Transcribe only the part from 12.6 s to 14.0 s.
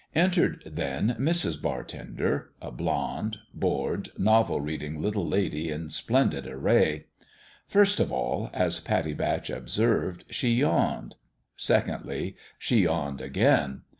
yawned again.